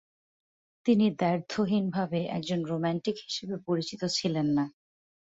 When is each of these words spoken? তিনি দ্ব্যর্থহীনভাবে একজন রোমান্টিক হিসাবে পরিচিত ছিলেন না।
তিনি 0.85 1.05
দ্ব্যর্থহীনভাবে 1.11 2.19
একজন 2.37 2.59
রোমান্টিক 2.65 3.15
হিসাবে 3.25 3.55
পরিচিত 3.67 4.01
ছিলেন 4.17 4.47
না। 4.57 4.65